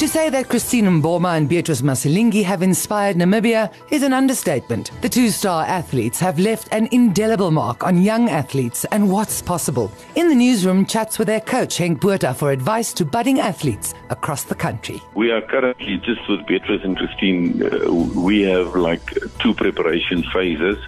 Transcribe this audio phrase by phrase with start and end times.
[0.00, 4.92] To say that Christine Mboma and Beatrice Masilingi have inspired Namibia is an understatement.
[5.02, 9.92] The two star athletes have left an indelible mark on young athletes and what's possible.
[10.14, 14.44] In the newsroom, chats with their coach, Henk Botha, for advice to budding athletes across
[14.44, 15.02] the country.
[15.12, 19.04] We are currently just with Beatrice and Christine, uh, we have like
[19.40, 20.78] two preparation phases.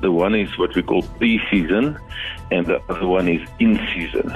[0.00, 2.00] The one is what we call pre season,
[2.50, 4.32] and the other one is in season.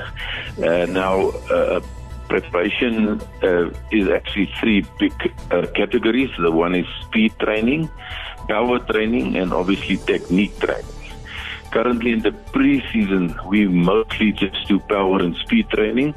[0.62, 1.80] Uh, now, uh,
[2.30, 5.12] preparation uh, is actually three big
[5.50, 6.30] uh, categories.
[6.38, 7.90] The one is speed training,
[8.48, 10.96] power training, and obviously technique training.
[11.72, 16.14] Currently in the pre-season, we mostly just do power and speed training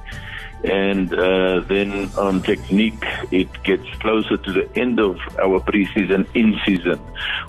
[0.64, 6.58] and uh, then on technique, it gets closer to the end of our preseason, in
[6.66, 7.00] season.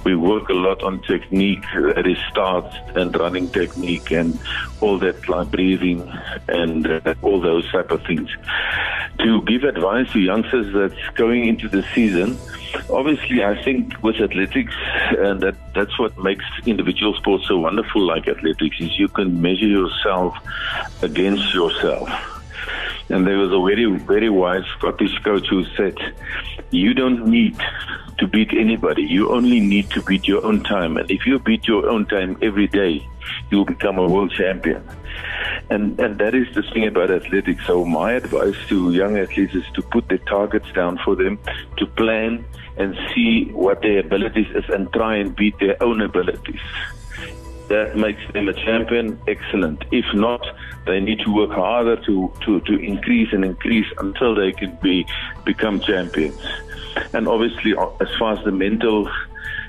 [0.05, 4.39] We work a lot on technique, that is starts and running technique, and
[4.81, 6.11] all that like breathing
[6.49, 8.31] and uh, all those type of things.
[9.21, 12.37] To give advice to youngsters that's going into the season,
[12.91, 14.75] obviously, I think with athletics,
[15.19, 18.03] and that that's what makes individual sports so wonderful.
[18.03, 20.37] Like athletics, is you can measure yourself
[21.03, 22.34] against yourself.
[23.09, 25.97] And there was a very, very wise Scottish coach who said,
[26.71, 27.57] You don't need
[28.19, 29.03] to beat anybody.
[29.03, 30.97] You only need to beat your own time.
[30.97, 33.07] And if you beat your own time every day,
[33.51, 34.83] you'll become a world champion.
[35.71, 37.67] And and that is the thing about athletics.
[37.67, 41.39] So my advice to young athletes is to put their targets down for them,
[41.77, 42.45] to plan
[42.77, 46.61] and see what their abilities is and try and beat their own abilities
[47.69, 49.85] that makes them a champion, excellent.
[49.91, 50.43] If not,
[50.87, 55.07] they need to work harder to, to, to increase and increase until they can be
[55.45, 56.41] become champions.
[57.13, 59.11] And obviously, uh, as far as the mental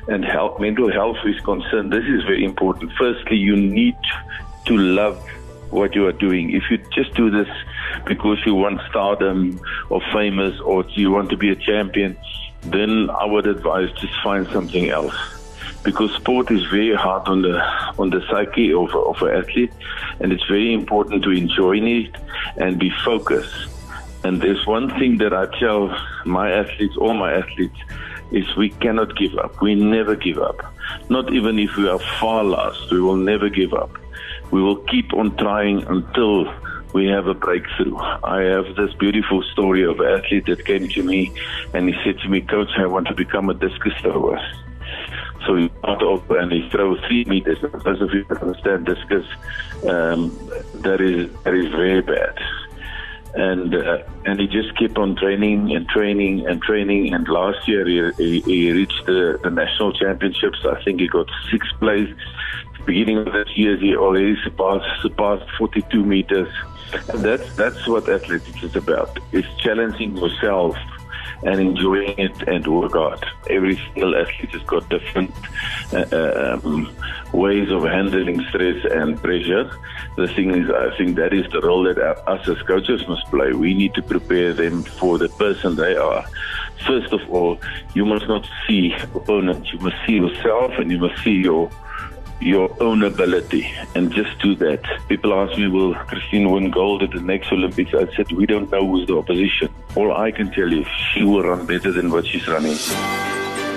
[0.08, 2.92] and health, mental health is concerned, this is very important.
[2.98, 3.96] Firstly, you need
[4.66, 5.18] to love
[5.72, 6.52] what you are doing.
[6.52, 7.48] If you just do this
[8.06, 12.18] because you want stardom or famous or you want to be a champion,
[12.62, 15.16] then I would advise just find something else
[15.86, 17.58] because sport is very hard on the
[17.98, 19.72] on the psyche of, of an athlete,
[20.20, 22.14] and it's very important to enjoy it
[22.58, 23.70] and be focused.
[24.26, 27.78] And there's one thing that I tell my athletes, all my athletes,
[28.32, 29.62] is we cannot give up.
[29.62, 30.60] We never give up.
[31.10, 33.92] Not even if we are far last, we will never give up.
[34.50, 36.52] We will keep on trying until
[36.94, 37.96] we have a breakthrough.
[37.98, 41.32] I have this beautiful story of an athlete that came to me
[41.74, 44.40] and he said to me, Coach, I want to become a discus thrower.
[45.46, 47.60] So he start off and he throws three meters.
[47.62, 49.26] Those of you that understand discus,
[49.88, 50.36] um,
[50.76, 52.38] that is that is very bad.
[53.36, 57.14] And uh, and he just kept on training and training and training.
[57.14, 60.60] And last year he, he, he reached the, the national championships.
[60.66, 62.10] I think he got sixth place.
[62.86, 66.48] Beginning of this year, he already surpassed surpassed 42 meters.
[67.10, 69.18] And that's that's what athletics is about.
[69.32, 70.78] It's challenging yourself
[71.44, 73.26] and enjoying it and work hard.
[73.50, 75.32] Every single athlete has got different
[75.94, 76.96] uh, um,
[77.34, 79.70] ways of handling stress and pressure.
[80.16, 83.52] The thing is, I think that is the role that us as coaches must play.
[83.52, 86.26] We need to prepare them for the person they are.
[86.86, 87.60] First of all,
[87.94, 89.74] you must not see opponents.
[89.74, 91.70] You must see yourself and you must see your
[92.42, 94.84] your own ability and just do that.
[95.08, 97.94] People ask me, will Christine win gold at the next Olympics?
[97.94, 99.74] I said, we don't know who's the opposition.
[99.96, 102.78] All I can tell you, she will run better than what she's running.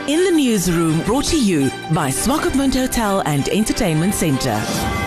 [0.09, 4.98] In the newsroom, brought to you by Swakopmund Hotel and Entertainment Centre.